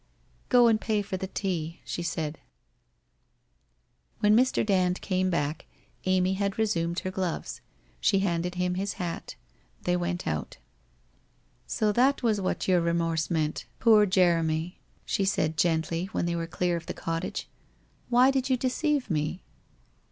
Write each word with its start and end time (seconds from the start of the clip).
* 0.37 0.39
Go 0.49 0.65
and 0.65 0.81
pay 0.81 1.03
for 1.03 1.15
the 1.15 1.27
tea,' 1.27 1.79
she 1.85 2.01
said. 2.01 2.33
«••••When 4.19 4.35
Mr. 4.35 4.65
Dand 4.65 4.99
came 4.99 5.29
back 5.29 5.67
Amy 6.05 6.33
had 6.33 6.57
resumed 6.57 6.97
her 7.01 7.11
gloves. 7.11 7.61
She 7.99 8.17
handed 8.21 8.55
him 8.55 8.73
his 8.73 8.93
hat. 8.93 9.35
They 9.83 9.95
went 9.95 10.25
out.' 10.25 10.57
So 11.77 11.91
that 11.91 12.23
was 12.23 12.41
what 12.41 12.67
your 12.67 12.81
remorse 12.81 13.29
meant, 13.29 13.65
poor 13.77 14.07
Jeremy!' 14.07 14.79
WHITE 15.07 15.19
ROSE 15.19 15.31
OF 15.33 15.37
WEARY 15.37 15.47
LEAF 15.49 15.55
305 15.55 15.55
she 15.55 15.69
said, 15.69 15.71
gently 15.71 16.05
when 16.07 16.25
they 16.25 16.35
were 16.35 16.47
clear 16.47 16.75
of 16.75 16.87
the 16.87 16.95
cottage.' 16.95 17.47
Why 18.09 18.31
did 18.31 18.49
you 18.49 18.57
deceive 18.57 19.11
me 19.11 19.43